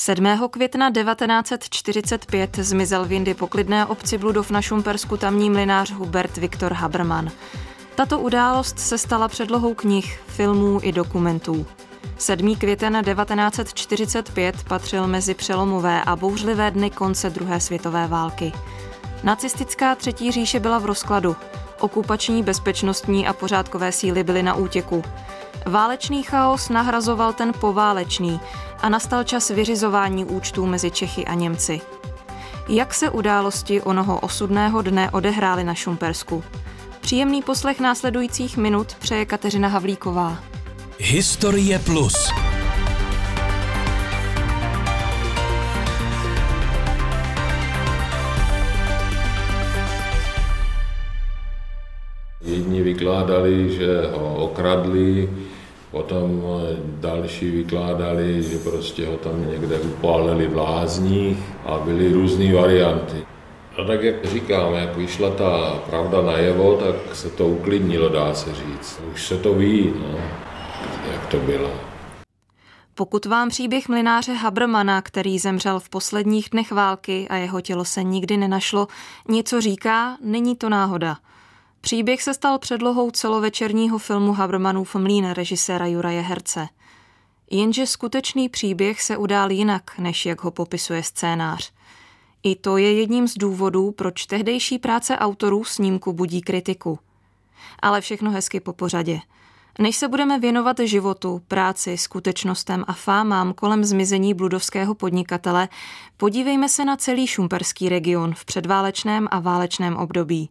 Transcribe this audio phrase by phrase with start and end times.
[0.00, 0.48] 7.
[0.50, 7.30] května 1945 zmizel v jindy poklidné obci Bludov na Šumpersku tamní mlinář Hubert Viktor Haberman.
[7.94, 11.66] Tato událost se stala předlohou knih, filmů i dokumentů.
[12.18, 12.56] 7.
[12.56, 18.52] květen 1945 patřil mezi přelomové a bouřlivé dny konce druhé světové války.
[19.22, 21.36] Nacistická třetí říše byla v rozkladu.
[21.80, 25.02] Okupační, bezpečnostní a pořádkové síly byly na útěku.
[25.66, 28.40] Válečný chaos nahrazoval ten poválečný
[28.80, 31.80] a nastal čas vyřizování účtů mezi Čechy a Němci.
[32.68, 36.44] Jak se události onoho osudného dne odehrály na Šumpersku?
[37.00, 40.38] Příjemný poslech následujících minut přeje Kateřina Havlíková.
[40.98, 42.32] Historie Plus.
[52.98, 55.30] Vykládali, že ho okradli,
[55.90, 56.42] potom
[57.00, 63.26] další vykládali, že prostě ho tam někde upálili v lázních a byly různé varianty.
[63.78, 68.50] A tak jak říkám, jak vyšla ta pravda najevo, tak se to uklidnilo, dá se
[68.54, 69.00] říct.
[69.12, 70.18] Už se to ví, no,
[71.12, 71.70] jak to bylo.
[72.94, 78.02] Pokud vám příběh mlináře Habermana, který zemřel v posledních dnech války a jeho tělo se
[78.02, 78.88] nikdy nenašlo,
[79.28, 81.16] něco říká, není to náhoda.
[81.80, 86.68] Příběh se stal předlohou celovečerního filmu Habermanův mlín režiséra Juraje Herce.
[87.50, 91.72] Jenže skutečný příběh se udál jinak, než jak ho popisuje scénář.
[92.42, 96.98] I to je jedním z důvodů, proč tehdejší práce autorů snímku budí kritiku.
[97.82, 99.20] Ale všechno hezky po pořadě.
[99.78, 105.68] Než se budeme věnovat životu, práci, skutečnostem a fámám kolem zmizení bludovského podnikatele,
[106.16, 110.50] podívejme se na celý šumperský region v předválečném a válečném období.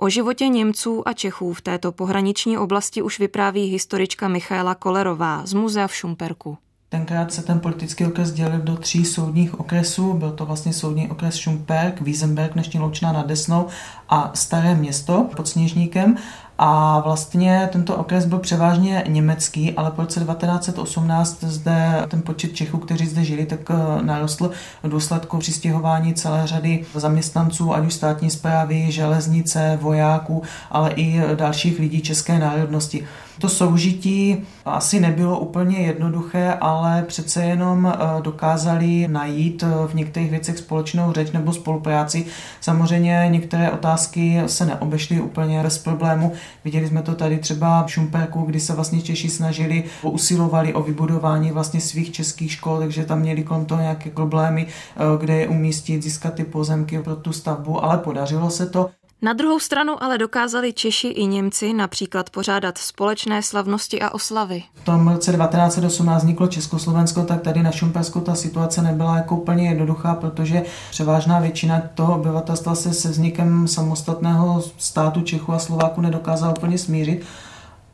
[0.00, 5.52] O životě Němců a Čechů v této pohraniční oblasti už vypráví historička Michaela Kolerová z
[5.54, 6.58] muzea v Šumperku.
[6.88, 10.12] Tenkrát se ten politický okres dělil do tří soudních okresů.
[10.12, 13.66] Byl to vlastně soudní okres Šumperk, Wiesenberg, dnešní Loučná nad Desnou
[14.08, 16.16] a Staré město pod Sněžníkem.
[16.58, 22.78] A vlastně tento okres byl převážně německý, ale po roce 1918 zde ten počet Čechů,
[22.78, 24.50] kteří zde žili, tak eh, narostl
[24.82, 31.78] v důsledku přistěhování celé řady zaměstnanců, ať už státní zprávy, železnice, vojáků, ale i dalších
[31.78, 33.04] lidí české národnosti.
[33.40, 40.30] To soužití asi nebylo úplně jednoduché, ale přece jenom eh, dokázali najít eh, v některých
[40.30, 42.26] věcech společnou řeč nebo spolupráci.
[42.60, 46.32] Samozřejmě některé otázky se neobešly úplně bez problému.
[46.64, 51.52] Viděli jsme to tady třeba v Šumperku, kdy se vlastně Češi snažili, usilovali o vybudování
[51.52, 56.02] vlastně svých českých škol, takže tam měli kolem toho nějaké problémy, eh, kde je umístit,
[56.02, 58.90] získat ty pozemky pro tu stavbu, ale podařilo se to.
[59.22, 64.62] Na druhou stranu ale dokázali Češi i Němci například pořádat společné slavnosti a oslavy.
[64.74, 69.68] V tom roce 1918 vzniklo Československo, tak tady na Šumpersku ta situace nebyla jako úplně
[69.68, 76.54] jednoduchá, protože převážná většina toho obyvatelstva se se vznikem samostatného státu Čechu a Slováku nedokázala
[76.56, 77.24] úplně smířit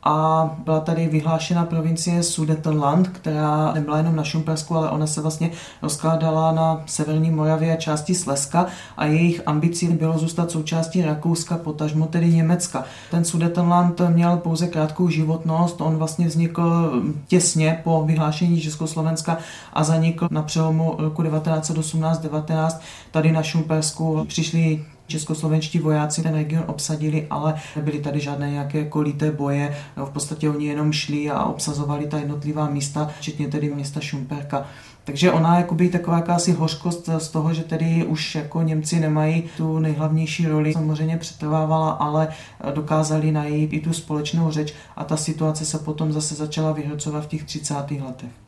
[0.05, 5.51] a byla tady vyhlášena provincie Sudetenland, která nebyla jenom na Šumpersku, ale ona se vlastně
[5.81, 8.65] rozkládala na severní Moravě a části Slezska
[8.97, 12.83] a jejich ambicí bylo zůstat součástí Rakouska, potažmo tedy Německa.
[13.11, 16.91] Ten Sudetenland měl pouze krátkou životnost, on vlastně vznikl
[17.27, 19.37] těsně po vyhlášení Československa
[19.73, 22.77] a zanikl na přelomu roku 1918-19.
[23.11, 29.31] Tady na Šumpersku přišli Českoslovenští vojáci ten region obsadili, ale nebyly tady žádné nějaké kolité
[29.31, 29.77] boje.
[29.95, 34.65] V podstatě oni jenom šli a obsazovali ta jednotlivá místa, včetně tedy města Šumperka.
[35.03, 39.79] Takže ona jakoby taková jakási hořkost z toho, že tedy už jako Němci nemají tu
[39.79, 42.27] nejhlavnější roli, samozřejmě přetrvávala, ale
[42.73, 47.27] dokázali najít i tu společnou řeč a ta situace se potom zase začala vyhrocovat v
[47.27, 47.75] těch 30.
[47.91, 48.44] letech.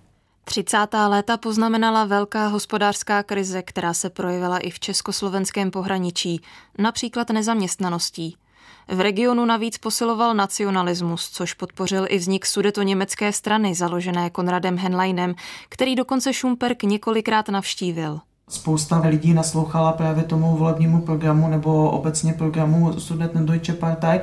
[0.47, 0.78] 30.
[1.08, 6.41] léta poznamenala velká hospodářská krize, která se projevila i v československém pohraničí,
[6.78, 8.38] například nezaměstnaností.
[8.88, 15.36] V regionu navíc posiloval nacionalismus, což podpořil i vznik sudeto-německé strany založené Konradem Henleinem,
[15.69, 18.19] který dokonce Šumperk několikrát navštívil.
[18.50, 24.19] Spousta lidí naslouchala právě tomu volebnímu programu nebo obecně programu Sudetendeutsche Partei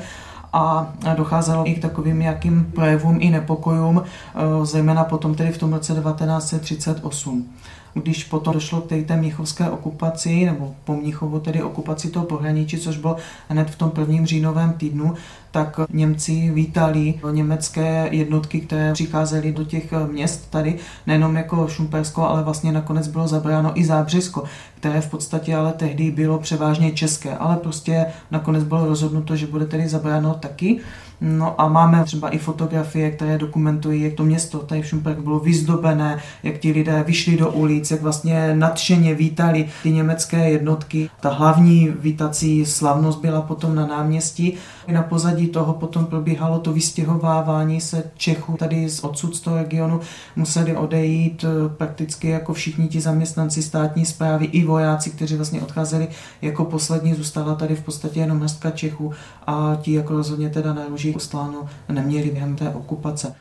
[0.54, 5.72] a docházelo i k takovým jakým projevům i nepokojům, eh, zejména potom tedy v tom
[5.72, 7.48] roce 1938
[7.94, 12.96] když potom došlo k té, mnichovské okupaci, nebo po Mnichovu tedy okupaci toho pohraničí, což
[12.96, 13.16] bylo
[13.48, 15.14] hned v tom prvním říjnovém týdnu,
[15.50, 22.42] tak Němci vítali německé jednotky, které přicházely do těch měst tady, nejenom jako Šumpersko, ale
[22.42, 24.44] vlastně nakonec bylo zabráno i Zábřesko,
[24.84, 29.66] které v podstatě ale tehdy bylo převážně české, ale prostě nakonec bylo rozhodnuto, že bude
[29.66, 30.80] tedy zabráno taky.
[31.20, 35.38] No a máme třeba i fotografie, které dokumentují, jak to město tady v Šumperku bylo
[35.38, 41.10] vyzdobené, jak ti lidé vyšli do ulic, jak vlastně nadšeně vítali ty německé jednotky.
[41.20, 44.54] Ta hlavní vítací slavnost byla potom na náměstí.
[44.92, 50.00] Na pozadí toho potom probíhalo to vystěhovávání se Čechů tady z odsud z toho regionu.
[50.36, 56.08] Museli odejít eh, prakticky jako všichni ti zaměstnanci státní zprávy i vojáci, kteří vlastně odcházeli
[56.42, 57.14] jako poslední.
[57.14, 59.12] Zůstala tady v podstatě jenom hrstka Čechů
[59.46, 63.34] a ti jako rozhodně teda na Ruží Ustlánu neměli během té okupace.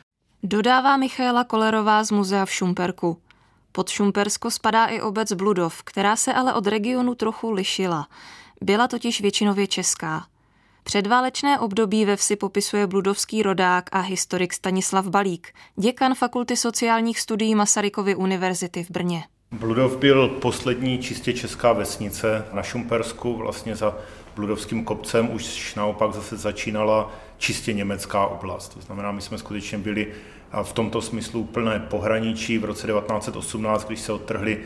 [0.44, 3.18] Dodává Michaela Kolerová z muzea v Šumperku.
[3.72, 8.08] Pod Šumpersko spadá i obec Bludov, která se ale od regionu trochu lišila.
[8.62, 10.26] Byla totiž většinově česká.
[10.84, 17.56] Předválečné období ve vsi popisuje bludovský rodák a historik Stanislav Balík, děkan Fakulty sociálních studií
[17.56, 19.24] Masarykovy univerzity v Brně.
[19.54, 23.96] Bludov byl poslední čistě česká vesnice na Šumpersku, vlastně za
[24.36, 28.74] Bludovským kopcem už naopak zase začínala čistě německá oblast.
[28.74, 30.08] To znamená, my jsme skutečně byli
[30.64, 34.60] v tomto smyslu plné pohraničí v roce 1918, když se odtrhly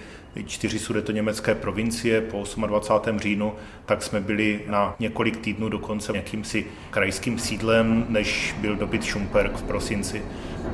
[0.45, 0.79] čtyři
[1.11, 3.19] německé provincie po 28.
[3.19, 3.53] říjnu,
[3.85, 9.63] tak jsme byli na několik týdnů dokonce jakýmsi krajským sídlem, než byl dobyt Šumperk v
[9.63, 10.23] prosinci.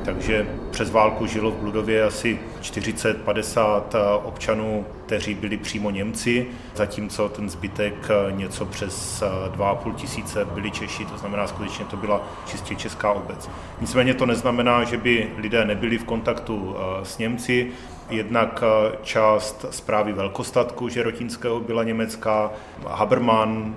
[0.04, 3.82] Takže přes válku žilo v Bludově asi 40-50
[4.24, 9.22] občanů, kteří byli přímo Němci, zatímco ten zbytek něco přes
[9.56, 13.50] 2,5 tisíce byli Češi, to znamená skutečně to byla čistě česká obec.
[13.80, 17.72] Nicméně to neznamená, že by lidé nebyli v kontaktu s Němci,
[18.10, 22.50] Jednak eh, část zprávy velkostatku žerotinského byla německá.
[22.86, 23.76] Habermann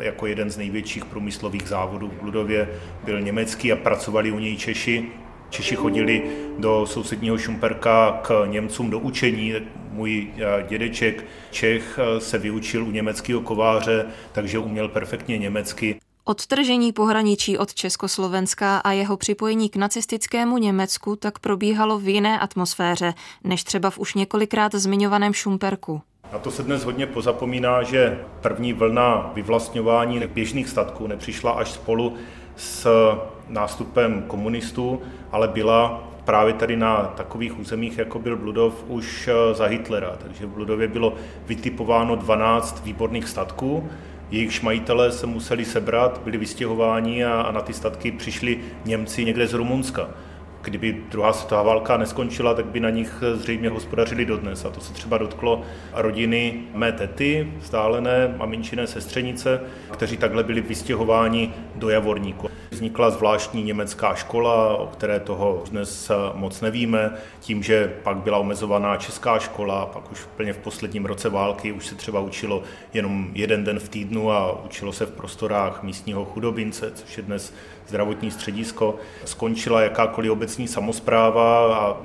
[0.00, 2.68] eh, jako jeden z největších průmyslových závodů v Bludově
[3.04, 5.08] byl německý a pracovali u něj Češi.
[5.50, 6.22] Češi chodili
[6.58, 9.54] do sousedního Šumperka k Němcům do učení.
[9.90, 16.00] Můj eh, dědeček Čech se vyučil u německého kováře, takže uměl perfektně německy.
[16.24, 23.14] Odtržení pohraničí od Československa a jeho připojení k nacistickému Německu tak probíhalo v jiné atmosféře,
[23.44, 26.02] než třeba v už několikrát zmiňovaném Šumperku.
[26.32, 32.14] Na to se dnes hodně pozapomíná, že první vlna vyvlastňování běžných statků nepřišla až spolu
[32.56, 32.88] s
[33.48, 35.02] nástupem komunistů,
[35.32, 40.16] ale byla právě tady na takových územích, jako byl Bludov, už za Hitlera.
[40.22, 41.14] Takže v Bludově bylo
[41.46, 43.88] vytipováno 12 výborných statků,
[44.30, 49.46] jejichž majitelé se museli sebrat, byli vystěhováni a, a na ty statky přišli Němci někde
[49.46, 50.08] z Rumunska.
[50.62, 54.64] Kdyby druhá světová válka neskončila, tak by na nich zřejmě hospodařili dodnes.
[54.64, 55.62] A to se třeba dotklo
[55.94, 59.60] rodiny mé tety, vzdálené maminčiné sestřenice,
[59.92, 62.48] kteří takhle byli vystěhováni do Javorníku.
[62.76, 68.96] Vznikla zvláštní německá škola, o které toho dnes moc nevíme, tím, že pak byla omezovaná
[68.96, 72.62] česká škola, pak už plně v posledním roce války už se třeba učilo
[72.94, 77.54] jenom jeden den v týdnu a učilo se v prostorách místního chudobince, což je dnes
[77.86, 78.96] zdravotní středisko.
[79.24, 81.96] Skončila jakákoliv obecní samozpráva a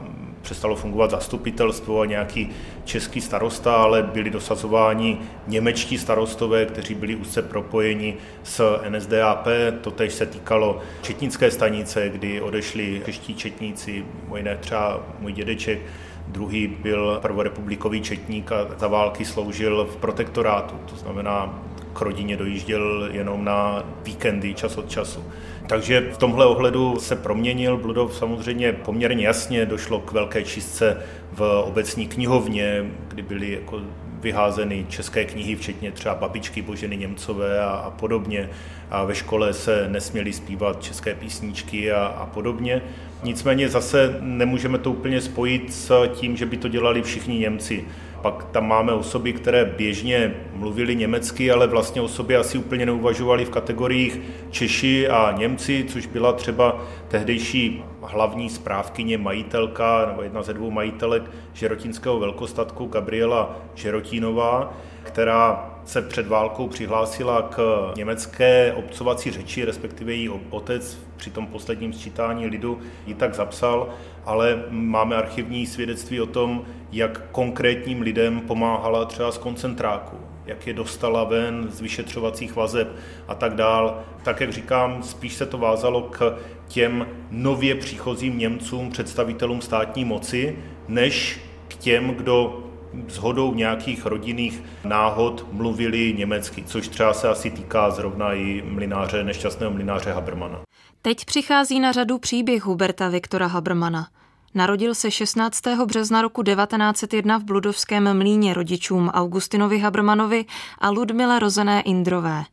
[0.42, 2.50] přestalo fungovat zastupitelstvo a nějaký
[2.86, 5.18] český starosta, ale byli dosazováni
[5.48, 9.48] němečtí starostové, kteří byli úzce propojeni s NSDAP.
[9.82, 14.06] Totež se týkalo četnické stanice, kdy odešli čeští četníci,
[14.42, 15.80] ne třeba můj dědeček,
[16.28, 23.10] druhý byl prvorepublikový četník a za války sloužil v protektorátu, to znamená k rodině dojížděl
[23.12, 25.24] jenom na víkendy čas od času.
[25.68, 30.98] Takže v tomhle ohledu se proměnil Bludov samozřejmě poměrně jasně, došlo k velké čistce
[31.34, 33.82] v obecní knihovně, kdy byly jako
[34.22, 38.50] vyházeny české knihy, včetně třeba babičky Boženy Němcové a, a podobně.
[38.92, 42.82] A ve škole se nesměly zpívat české písničky a, a podobně.
[43.24, 47.86] Nicméně zase nemůžeme to úplně spojit s tím, že by to dělali všichni Němci.
[48.22, 53.50] Pak tam máme osoby, které běžně mluvili německy, ale vlastně osoby asi úplně neuvažovali v
[53.50, 54.20] kategoriích
[54.52, 61.24] Češi a Němci, což byla třeba tehdejší hlavní správkyně, majitelka, nebo jedna ze dvou majitelek
[61.54, 64.74] žerotinského velkostatku Gabriela Žerotínová,
[65.04, 71.94] která se před válkou přihlásila k německé obcovací řeči, respektive její otec při tom posledním
[71.94, 73.90] sčítání lidu ji tak zapsal,
[74.26, 80.74] ale máme archivní svědectví o tom, jak konkrétním lidem pomáhala třeba z koncentráku, jak je
[80.74, 82.88] dostala ven z vyšetřovacích vazeb
[83.28, 84.04] a tak dál.
[84.24, 90.58] Tak, jak říkám, spíš se to vázalo k těm nově příchozím Němcům, představitelům státní moci,
[90.88, 92.64] než k těm, kdo
[93.10, 99.74] shodou nějakých rodinných náhod mluvili německy, což třeba se asi týká zrovna i mlináře, nešťastného
[99.74, 100.62] mlináře Habermana.
[101.02, 104.08] Teď přichází na řadu příběh Huberta Viktora Habermana.
[104.54, 105.62] Narodil se 16.
[105.86, 110.46] března roku 1901 v Bludovském mlíně rodičům Augustinovi Habermanovi
[110.80, 112.44] a Ludmile rozené Indrové.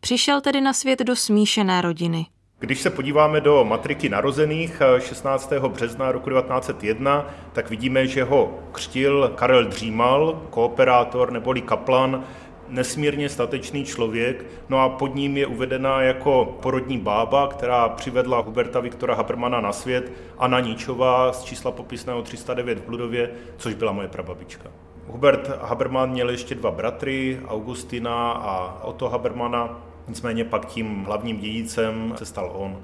[0.00, 2.26] Přišel tedy na svět do smíšené rodiny.
[2.60, 5.52] Když se podíváme do matriky narozených 16.
[5.68, 12.24] března roku 1901, tak vidíme, že ho křtil Karel Dřímal, kooperátor neboli kaplan,
[12.68, 18.80] nesmírně statečný člověk, no a pod ním je uvedena jako porodní bába, která přivedla Huberta
[18.80, 24.08] Viktora Habermana na svět, Anna Níčová z čísla popisného 309 v Bludově, což byla moje
[24.08, 24.70] prababička.
[25.06, 32.14] Hubert Haberman měl ještě dva bratry, Augustina a Otto Habermana, nicméně pak tím hlavním dědicem
[32.18, 32.78] se stal on.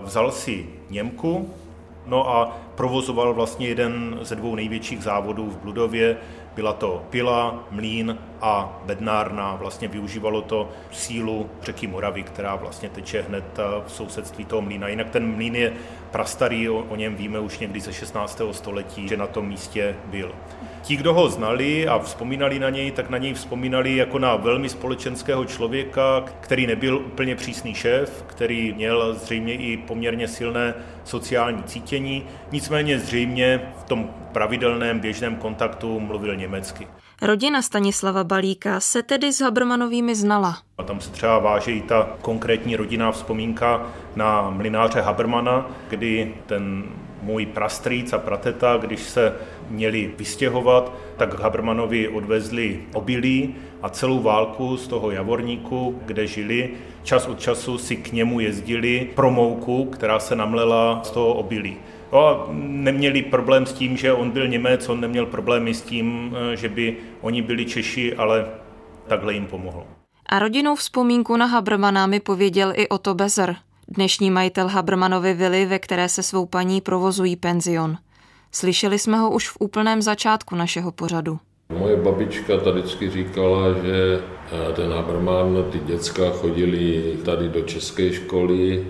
[0.00, 1.50] Vzal si Němku,
[2.06, 6.16] no a provozoval vlastně jeden ze dvou největších závodů v Bludově,
[6.54, 9.54] byla to pila, mlín a bednárna.
[9.54, 14.88] Vlastně využívalo to sílu řeky Moravy, která vlastně teče hned eh, v sousedství toho mlína.
[14.88, 15.72] Jinak ten mlín je
[16.10, 18.40] prastarý, o, o něm víme už někdy ze 16.
[18.52, 20.32] století, že na tom místě byl.
[20.82, 24.68] Ti, kdo ho znali a vzpomínali na něj, tak na něj vzpomínali jako na velmi
[24.68, 32.26] společenského člověka, který nebyl úplně přísný šéf, který měl zřejmě i poměrně silné sociální cítění,
[32.52, 36.88] nicméně zřejmě v tom pravidelném běžném kontaktu mluvil německy.
[37.22, 40.58] Rodina Stanislava Balíka se tedy s Habermanovými znala.
[40.78, 46.84] A tam se třeba váže i ta konkrétní rodinná vzpomínka na mlináře Habermana, kdy ten
[47.22, 49.34] můj prastrýc a prateta, když se
[49.70, 56.70] měli vystěhovat, tak Habermanovi odvezli obilí a celou válku z toho Javorníku, kde žili,
[57.02, 61.76] čas od času si k němu jezdili pro mouku, která se namlela z toho obilí.
[62.12, 66.36] No a neměli problém s tím, že on byl Němec, on neměl problémy s tím,
[66.52, 68.46] eh, že by oni byli Češi, ale
[69.06, 69.86] takhle jim pomohlo.
[70.26, 73.56] A rodinnou vzpomínku na Habermana mi pověděl i Otto Bezer,
[73.88, 77.96] dnešní majitel Habermanovy vily, ve které se svou paní provozují penzion.
[78.52, 81.38] Slyšeli jsme ho už v úplném začátku našeho pořadu.
[81.78, 84.20] Moje babička tady vždycky říkala, že
[84.52, 88.86] eh, ten Haberman, ty děcka chodili tady do české školy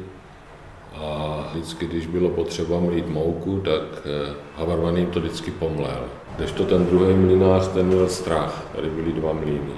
[0.94, 6.04] a vždycky, když bylo potřeba mlít mouku, tak eh, Haberman jim to vždycky pomlel.
[6.56, 8.64] to ten druhý mlinář, ten měl strach.
[8.76, 9.72] Tady byly dva mlýny.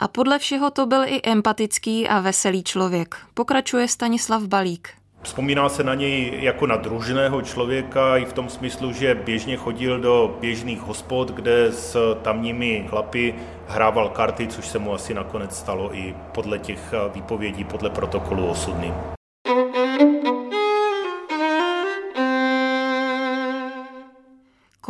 [0.00, 3.16] A podle všeho to byl i empatický a veselý člověk.
[3.34, 4.88] Pokračuje Stanislav Balík.
[5.22, 10.00] Vzpomíná se na něj jako na družného člověka i v tom smyslu, že běžně chodil
[10.00, 13.34] do běžných hospod, kde s tamními chlapy
[13.68, 18.94] hrával karty, což se mu asi nakonec stalo i podle těch výpovědí, podle protokolu osudným.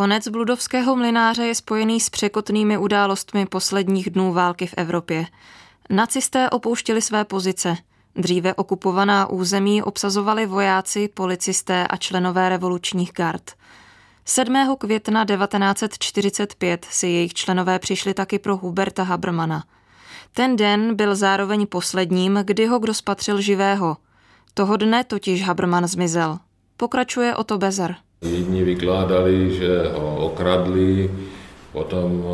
[0.01, 5.27] Konec bludovského mlináře je spojený s překotnými událostmi posledních dnů války v Evropě.
[5.91, 7.77] Nacisté opouštěli své pozice.
[8.17, 13.51] Dříve okupovaná území obsazovali vojáci, policisté a členové revolučních gard.
[14.25, 14.77] 7.
[14.79, 19.65] května 1945 si jejich členové přišli taky pro Huberta Habermana.
[20.33, 23.97] Ten den byl zároveň posledním, kdy ho kdo spatřil živého.
[24.55, 26.39] Toho dne totiž Haberman zmizel.
[26.77, 27.97] Pokračuje o to Bezer.
[28.23, 31.11] Jedni vykládali, že ho okradli,
[31.73, 32.25] potom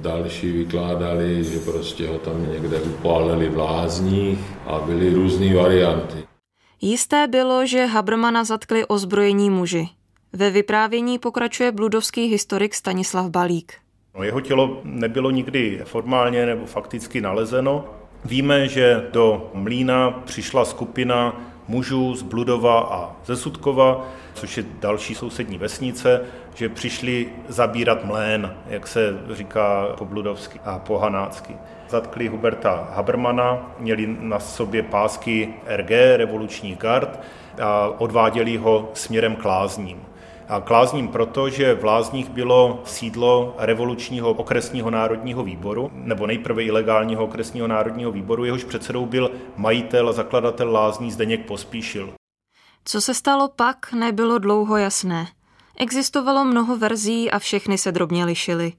[0.00, 6.18] další vykládali, že prostě ho tam někde upálili v lázních a byly různé varianty.
[6.80, 9.88] Jisté bylo, že Habermana zatkli ozbrojení muži.
[10.32, 13.72] Ve vyprávění pokračuje bludovský historik Stanislav Balík.
[14.14, 17.84] No, jeho tělo nebylo nikdy formálně nebo fakticky nalezeno.
[18.24, 25.14] Víme, že do mlína přišla skupina mužů z Bludova a ze Sudkova, což je další
[25.14, 26.20] sousední vesnice,
[26.54, 31.56] že přišli zabírat mlén, jak se říká po bludovsky a po hanácky.
[31.88, 37.20] Zatkli Huberta Habermana, měli na sobě pásky RG, revoluční gard,
[37.62, 40.09] a odváděli ho směrem k lázním.
[40.50, 46.62] A k Lázním proto, že v Lázních bylo sídlo revolučního okresního národního výboru, nebo nejprve
[46.62, 52.12] ilegálního okresního národního výboru, jehož předsedou byl majitel a zakladatel Lázní Zdeněk Pospíšil.
[52.84, 55.26] Co se stalo pak, nebylo dlouho jasné.
[55.76, 58.72] Existovalo mnoho verzí a všechny se drobně lišily.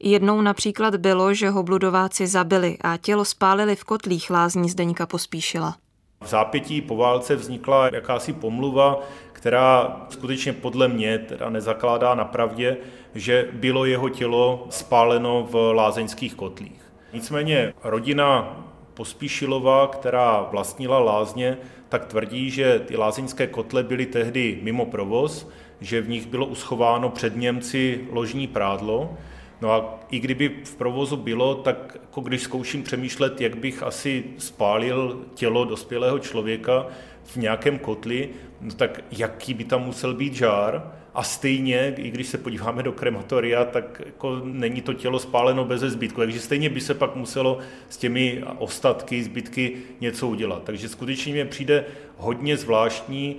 [0.00, 5.76] Jednou například bylo, že ho bludováci zabili a tělo spálili v kotlích lázní Zdeňka Pospíšila.
[6.24, 9.00] V zápětí po válce vznikla jakási pomluva,
[9.38, 12.76] která skutečně podle mě teda nezakládá na pravdě,
[13.14, 16.82] že bylo jeho tělo spáleno v lázeňských kotlích.
[17.12, 18.56] Nicméně rodina
[18.94, 25.48] Pospíšilova, která vlastnila lázně, tak tvrdí, že ty lázeňské kotle byly tehdy mimo provoz,
[25.80, 29.16] že v nich bylo uschováno před Němci ložní prádlo
[29.60, 34.24] No a i kdyby v provozu bylo, tak jako když zkouším přemýšlet, jak bych asi
[34.38, 36.86] spálil tělo dospělého člověka
[37.24, 38.28] v nějakém kotli,
[38.60, 40.92] no tak jaký by tam musel být žár.
[41.14, 45.80] a stejně, i když se podíváme do krematoria, tak jako není to tělo spáleno bez
[45.80, 46.20] zbytku.
[46.20, 50.62] Takže stejně by se pak muselo s těmi ostatky, zbytky něco udělat.
[50.64, 51.84] Takže skutečně mi přijde
[52.16, 53.36] hodně zvláštní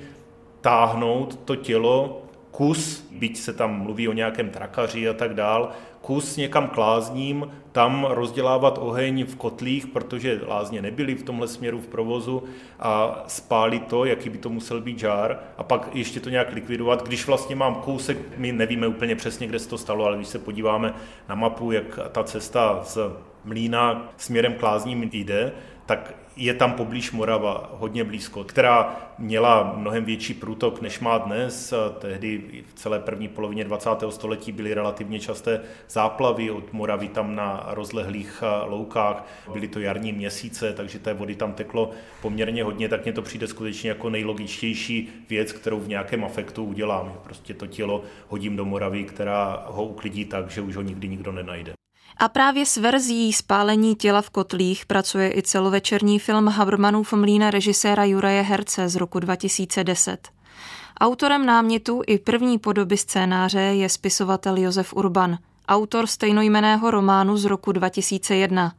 [0.61, 2.21] táhnout to tělo
[2.51, 7.47] kus, byť se tam mluví o nějakém trakaři a tak dál, kus někam k lázním,
[7.71, 12.43] tam rozdělávat oheň v kotlích, protože lázně nebyly v tomhle směru v provozu
[12.79, 17.07] a spálit to, jaký by to musel být žár a pak ještě to nějak likvidovat,
[17.07, 20.39] když vlastně mám kousek, my nevíme úplně přesně, kde se to stalo, ale když se
[20.39, 20.93] podíváme
[21.29, 22.97] na mapu, jak ta cesta z
[23.45, 25.51] Mlína směrem k lázním jde,
[25.89, 31.73] tak je tam poblíž Morava, hodně blízko, která měla mnohem větší průtok, než má dnes.
[31.99, 33.89] Tehdy v celé první polovině 20.
[34.09, 39.27] století byly relativně časté záplavy od Moravy tam na rozlehlých loukách.
[39.53, 41.91] Byly to jarní měsíce, takže té vody tam teklo
[42.21, 47.13] poměrně hodně, tak mně to přijde skutečně jako nejlogičtější věc, kterou v nějakém afektu udělám.
[47.23, 51.31] Prostě to tělo hodím do Moravy, která ho uklidí tak, že už ho nikdy nikdo
[51.31, 51.73] nenajde.
[52.19, 58.03] A právě s verzí spálení těla v kotlích pracuje i celovečerní film Habermanův mlína režiséra
[58.03, 60.29] Juraje Herce z roku 2010.
[60.99, 67.71] Autorem námětu i první podoby scénáře je spisovatel Josef Urban, autor stejnojmeného románu z roku
[67.71, 68.73] 2001.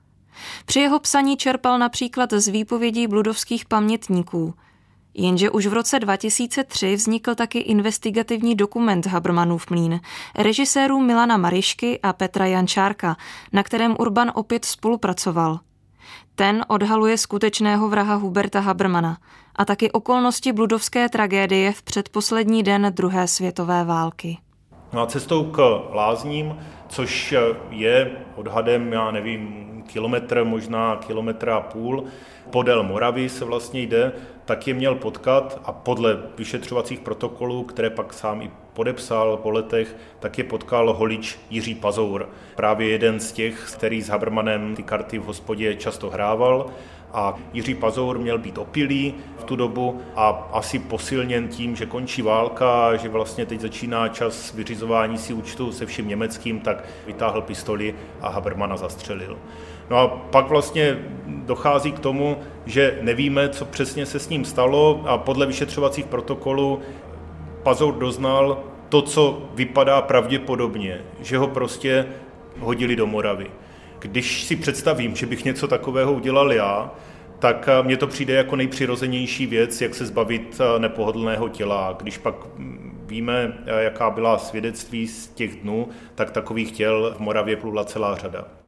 [0.67, 4.55] Při jeho psaní čerpal například z výpovědí bludovských pamětníků–
[5.15, 10.01] Jenže už v roce 2003 vznikl taky investigativní dokument Habermanův mlín
[10.39, 13.17] režisérů Milana Marišky a Petra Jančárka,
[13.53, 15.61] na kterém Urban opět spolupracoval.
[16.35, 19.19] Ten odhaluje skutečného vraha Huberta Habermana
[19.57, 24.39] a taky okolnosti bludovské tragédie v předposlední den druhé světové války.
[24.93, 26.57] No a cestou k lázním,
[26.89, 27.35] což
[27.71, 32.05] je odhadem, já nevím, kilometr, možná kilometr a půl,
[32.51, 34.13] podél Moravy se vlastně jde,
[34.45, 39.97] tak je měl potkat a podle vyšetřovacích protokolů, které pak sám i podepsal po letech,
[40.19, 42.29] tak je potkal holič Jiří Pazour.
[42.57, 46.67] Právě jeden z těch, který s Habermanem ty karty v hospodě často hrával
[47.13, 52.23] a Jiří Pazour měl být opilý v tu dobu a asi posilněn tím, že končí
[52.23, 57.95] válka, že vlastně teď začíná čas vyřizování si účtu se vším německým, tak vytáhl pistoli
[58.21, 59.39] a Habermana zastřelil.
[59.91, 60.99] No a pak vlastně
[61.51, 62.37] dochází k tomu,
[62.67, 66.81] že nevíme, co přesně se s ním stalo a podle vyšetřovacích protokolů
[67.63, 72.07] Pazour doznal to, co vypadá pravděpodobně, že ho prostě
[72.59, 73.51] hodili do Moravy.
[73.99, 76.91] Když si představím, že bych něco takového udělal já,
[77.39, 81.97] tak mně to přijde jako nejpřirozenější věc, jak se zbavit nepohodlného těla.
[82.01, 82.35] Když pak
[83.07, 88.60] víme, jaká byla svědectví z těch dnů, tak takových těl v Moravě plula celá řada.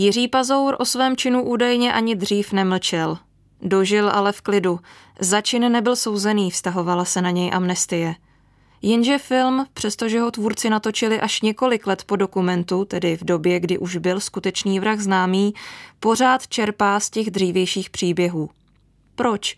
[0.00, 3.18] Jiří Pazour o svém činu údajně ani dřív nemlčel.
[3.62, 4.80] Dožil ale v klidu.
[5.20, 8.14] Za čin nebyl souzený, vztahovala se na něj amnestie.
[8.82, 13.78] Jenže film, přestože ho tvůrci natočili až několik let po dokumentu, tedy v době, kdy
[13.78, 15.54] už byl skutečný vrah známý,
[16.00, 18.50] pořád čerpá z těch dřívějších příběhů.
[19.14, 19.56] Proč?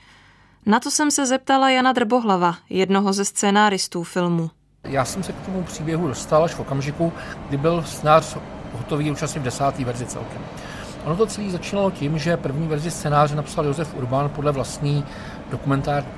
[0.66, 4.50] Na to jsem se zeptala Jana Drbohlava, jednoho ze scénáristů filmu.
[4.84, 7.12] Já jsem se k tomu příběhu dostal až v okamžiku,
[7.48, 8.36] kdy byl scénář
[8.78, 10.42] hotový už asi v desáté verzi celkem.
[11.04, 15.04] Ono to celé začínalo tím, že první verzi scénáře napsal Josef Urban podle vlastní
[15.50, 16.10] dokumentární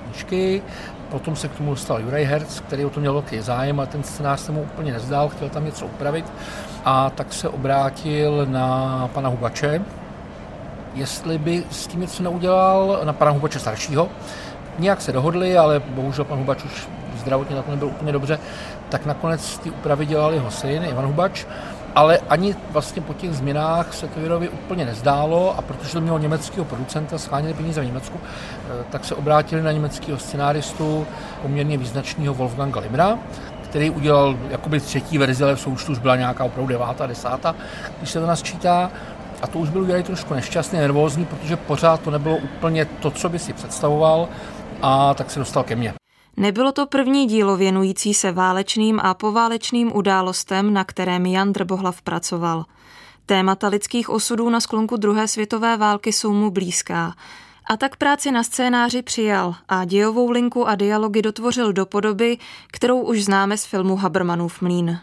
[1.13, 4.03] potom se k tomu dostal Juraj Herz, který o to měl velký zájem a ten
[4.03, 6.33] scénář se mu úplně nezdál, chtěl tam něco upravit
[6.85, 9.83] a tak se obrátil na pana Hubače,
[10.95, 14.09] jestli by s tím něco neudělal, na pana Hubače staršího.
[14.79, 18.39] Nějak se dohodli, ale bohužel pan Hubač už zdravotně na to nebyl úplně dobře,
[18.89, 21.45] tak nakonec ty úpravy dělal jeho syn Ivan Hubač
[21.95, 26.19] ale ani vlastně po těch změnách se to Jirovi úplně nezdálo a protože to mělo
[26.19, 31.07] německého producenta, scháněli peníze v Německu, eh, tak se obrátili na německého scenáristu
[31.43, 33.19] poměrně význačného Wolfganga Limra,
[33.63, 37.55] který udělal jakoby třetí verzi, ale v součtu už byla nějaká opravdu devátá, desátá,
[37.99, 38.91] když se to nás čítá.
[39.43, 43.29] A to už byl Juraj trošku nešťastný, nervózní, protože pořád to nebylo úplně to, co
[43.29, 44.29] by si představoval
[44.83, 46.02] a tak se dostal ke mně.
[46.43, 52.65] Nebylo to první dílo věnující se válečným a poválečným událostem, na kterém Jan Drbohlav pracoval.
[53.27, 57.15] Témata lidských osudů na sklonku druhé světové války jsou mu blízká.
[57.71, 62.39] A tak práci na scénáři přijal a dějovou linku a dialogy dotvořil do podoby,
[62.73, 64.99] kterou už známe z filmu Habermanův mlín.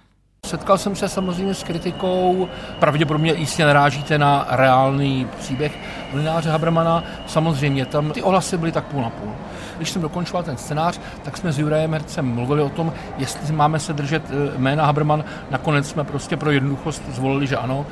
[0.45, 2.49] Setkal jsem se samozřejmě s kritikou,
[2.79, 5.79] pravděpodobně jistě narážíte na reálný příběh
[6.13, 7.03] mlináře Habermana.
[7.27, 9.31] Samozřejmě, tam ty ohlasy byly tak půl na půl.
[9.79, 13.79] Když jsem dokončoval ten scénář, tak jsme s Jurajem Hercem mluvili o tom, jestli máme
[13.79, 15.23] se držet eh, jména Haberman.
[15.49, 17.85] Nakonec jsme prostě pro jednoduchost zvolili, že ano,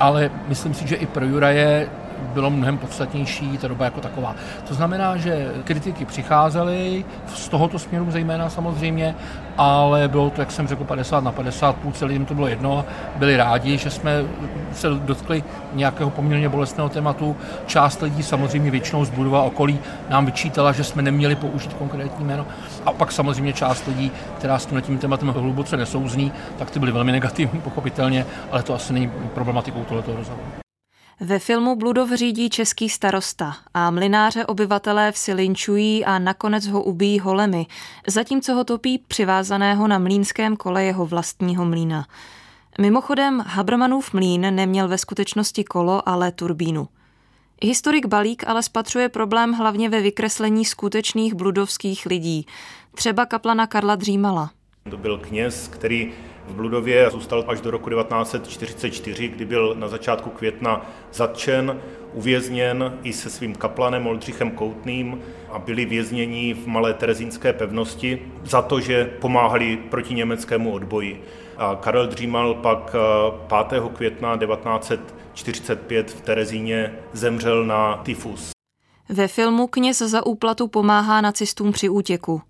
[0.00, 1.88] ale myslím si, že i pro Juraje
[2.34, 4.34] bylo mnohem podstatnější ta doba jako taková.
[4.68, 7.04] To znamená, že kritiky přicházely
[7.34, 9.14] z tohoto směru zejména samozřejmě,
[9.58, 12.84] ale bylo to, jak jsem řekl, 50 na 50, půlce lidem to bylo jedno,
[13.16, 14.22] byli rádi, že jsme
[14.72, 17.36] se dotkli nějakého poměrně bolestného tématu.
[17.66, 19.78] Část lidí samozřejmě většinou z budova okolí
[20.08, 22.46] nám vyčítala, že jsme neměli použít konkrétní jméno.
[22.86, 27.12] A pak samozřejmě část lidí, která s tím tématem hluboce nesouzní, tak ty byly velmi
[27.12, 30.67] negativní, pochopitelně, ale to asi není problematikou tohoto rozhovoru.
[31.20, 37.20] Ve filmu Bludov řídí český starosta a mlináře obyvatelé vsi linčují a nakonec ho ubíjí
[37.20, 37.66] holemi,
[38.06, 42.06] zatímco ho topí přivázaného na mlínském kole jeho vlastního mlína.
[42.80, 46.88] Mimochodem, Habermanův mlín neměl ve skutečnosti kolo, ale turbínu.
[47.62, 52.46] Historik Balík ale spatřuje problém hlavně ve vykreslení skutečných bludovských lidí,
[52.94, 54.50] třeba kaplana Karla Dřímala.
[54.90, 56.12] To byl kněz, který
[56.48, 61.80] v Bludově zůstal až do roku 1944, kdy byl na začátku května zatčen,
[62.14, 65.20] uvězněn i se svým kaplanem Oldřichem Koutným
[65.50, 71.22] a byli vězněni v Malé Terezínské pevnosti za to, že pomáhali proti německému odboji.
[71.56, 72.96] A Karel Dřímal pak
[73.68, 73.72] 5.
[73.72, 78.50] Eh, května 1945 v Terezíně zemřel na tyfus.
[79.08, 82.42] Ve filmu kněz za úplatu pomáhá nacistům při útěku.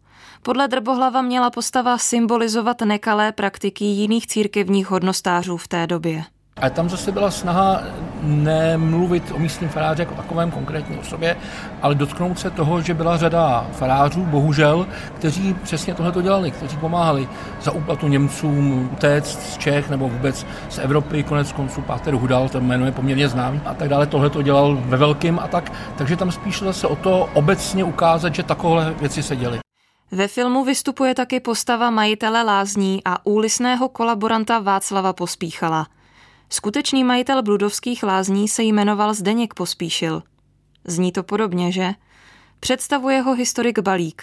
[0.42, 6.24] Podle Drbohlava měla postava symbolizovat nekalé praktiky jiných církevních hodnostářů v té době.
[6.60, 7.82] A tam zase byla snaha
[8.22, 11.36] nemluvit o místním faráři jako takovém konkrétní osobě,
[11.82, 14.86] ale dotknout se toho, že byla řada farářů, bohužel,
[15.18, 17.28] kteří přesně tohle to dělali, kteří pomáhali
[17.62, 22.60] za úplatu Němcům utéct z Čech nebo vůbec z Evropy, konec konců Páter Hudal, to
[22.60, 25.72] jméno je poměrně známý a tak dále, tohle to dělal ve velkým a tak.
[25.96, 29.58] Takže tam spíš zase o to obecně ukázat, že takové věci se děly.
[30.12, 35.86] Ve filmu vystupuje taky postava majitele lázní a úlisného kolaboranta Václava Pospíchala.
[36.48, 40.22] Skutečný majitel bludovských lázní se jmenoval Zdeněk Pospíšil.
[40.84, 41.90] Zní to podobně, že?
[42.60, 44.22] Představuje ho historik Balík.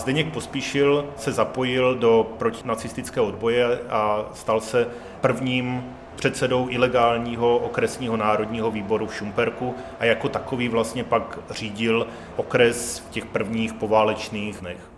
[0.00, 4.88] Zdeněk Pospíšil se zapojil do protinacistického odboje a stal se
[5.20, 5.84] prvním
[6.16, 12.06] předsedou ilegálního okresního národního výboru v Šumperku a jako takový vlastně pak řídil
[12.36, 14.93] okres v těch prvních poválečných dnech.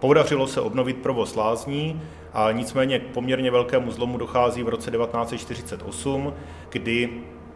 [0.00, 6.34] Podařilo se obnovit provoz lázní, a nicméně k poměrně velkému zlomu dochází v roce 1948,
[6.70, 7.10] kdy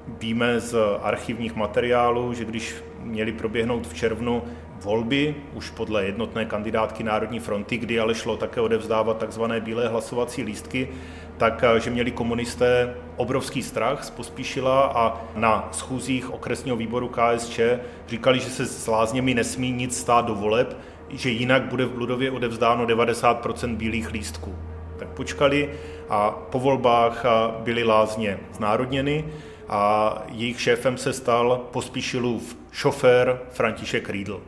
[0.09, 4.43] víme z archivních materiálů, že když měly proběhnout v červnu
[4.81, 10.43] volby, už podle jednotné kandidátky Národní fronty, kdy ale šlo také odevzdávat takzvané bílé hlasovací
[10.43, 10.89] lístky,
[11.37, 17.61] tak že měli komunisté obrovský strach z Pospíšila a na schůzích okresního výboru KSČ
[18.09, 20.77] říkali, že se s lázněmi nesmí nic stát do voleb,
[21.15, 24.55] že jinak bude v Bludově odevzdáno 90% bílých lístků.
[24.99, 25.71] Tak počkali
[26.09, 27.25] a po volbách
[27.63, 29.25] byly lázně znárodněny
[29.69, 34.43] a jejich šéfem se stal pospíšilův šofér František Riedl.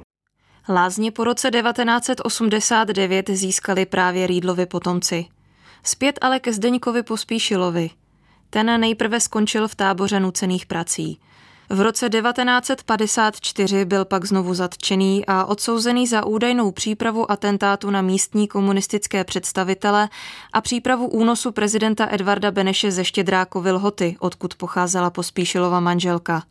[0.68, 5.26] Lázně po roce 1989 získali právě Rýdlovi potomci.
[5.82, 7.90] Zpět ale ke Zdeňkovi Pospíšilovi.
[8.50, 11.20] Ten nejprve skončil v táboře nucených prací–
[11.68, 18.48] v roce 1954 byl pak znovu zatčený a odsouzený za údajnou přípravu atentátu na místní
[18.48, 20.08] komunistické představitele
[20.52, 26.42] a přípravu únosu prezidenta Edvarda Beneše ze Štědrákovy Lhoty, odkud pocházela pospíšilova manželka.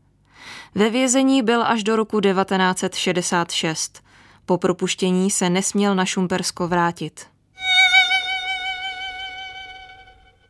[0.75, 4.03] Ve vězení byl až do roku 1966.
[4.45, 7.34] Po propuštění se nesměl na Šumpersko vrátit.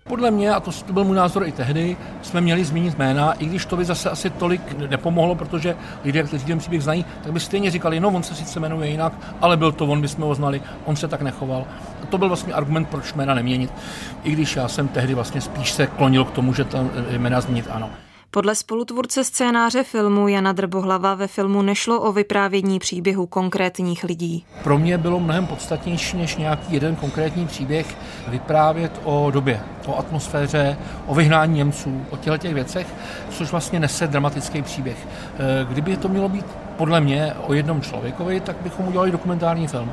[0.10, 3.66] Podle mě, a to byl můj názor i tehdy, jsme měli zmínit jména, i když
[3.66, 7.72] to by zase asi tolik nepomohlo, protože lidé, kteří ten příběh znají, tak by stejně
[7.72, 10.96] říkali, no on se sice jmenuje jinak, ale byl to on, bychom ho znali, on
[10.96, 11.66] se tak nechoval.
[12.04, 13.74] A to byl vlastně argument, proč jména neměnit,
[14.24, 17.68] i když já jsem tehdy vlastně spíš se klonil k tomu, že ta jména zmínit
[17.72, 17.90] ano.
[18.36, 24.46] Podle spolutvůrce scénáře filmu Jana Drbohlava ve filmu nešlo o vyprávění příběhu konkrétních lidí.
[24.64, 30.78] Pro mě bylo mnohem podstatnější než nějaký jeden konkrétní příběh vyprávět o době, o atmosféře,
[31.06, 32.88] o vyhnání Němců, o těchto těch věcech,
[33.30, 35.08] což vlastně nese dramatický příběh.
[35.38, 36.46] Eh, kdyby to mělo být
[36.78, 39.92] podle mě o jednom člověkovi, tak bychom udělali dokumentární film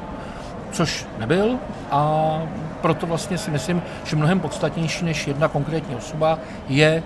[0.72, 1.58] což nebyl
[1.90, 2.42] a
[2.80, 7.02] proto vlastně si myslím, že mnohem podstatnější než jedna konkrétní osoba je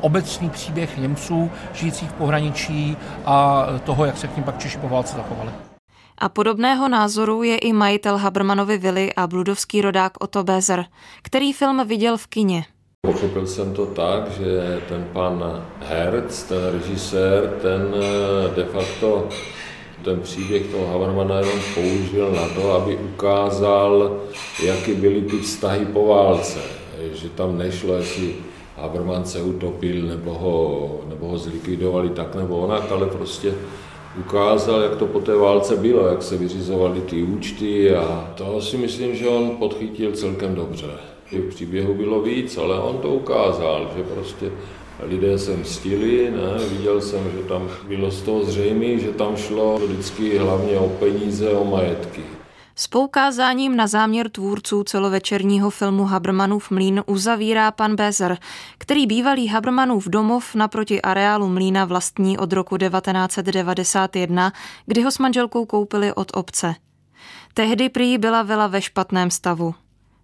[0.00, 4.88] obecný příběh Němců žijících v pohraničí a toho, jak se k ním pak Češi po
[4.88, 5.50] válce zachovali.
[6.18, 10.84] A podobného názoru je i majitel Habermanovy vily a bludovský rodák Otto Bezer,
[11.22, 12.64] který film viděl v kině.
[13.06, 19.28] Pochopil jsem to tak, že ten pan Herz, ten režisér, ten eh, de facto
[20.04, 24.20] ten příběh toho Habermana jenom použil na to, aby ukázal,
[24.64, 26.58] jaké byly ty vztahy po válce.
[27.12, 28.34] Že tam nešlo, jestli
[28.82, 33.54] Haberman se utopil nebo ho, nebo ho zlikvidovali tak nebo onak, ale prostě
[34.18, 38.76] ukázal, jak to po té válce bylo, jak se vyřizovaly ty účty a toho si
[38.76, 40.86] myslím, že on podchytil celkem dobře.
[41.32, 44.50] V příběhu bylo víc, ale on to ukázal, že prostě
[45.02, 46.64] lidé se mstili, ne?
[46.68, 51.50] viděl jsem, že tam bylo z toho zřejmé, že tam šlo vždycky hlavně o peníze,
[51.50, 52.22] o majetky.
[52.80, 58.38] S poukázáním na záměr tvůrců celovečerního filmu Habermanův mlín uzavírá pan Bezer,
[58.78, 64.52] který bývalý Habermanův domov naproti areálu mlína vlastní od roku 1991,
[64.86, 66.74] kdy ho s manželkou koupili od obce.
[67.54, 69.74] Tehdy prý byla vila ve špatném stavu.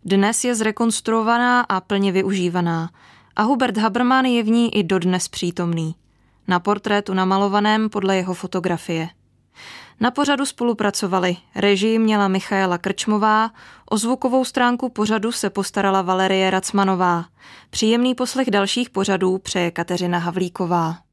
[0.04, 2.90] Dnes je zrekonstruovaná a plně využívaná
[3.36, 5.94] a Hubert Haberman je v ní i dodnes přítomný.
[6.48, 9.08] Na portrétu namalovaném podle jeho fotografie.
[10.00, 11.37] Na pořadu spolupracovali.
[11.54, 13.50] Režii měla Michaela Krčmová,
[13.90, 17.24] o zvukovou stránku pořadu se postarala Valerie Racmanová.
[17.70, 21.05] Příjemný poslech dalších pořadů přeje Kateřina Havlíková.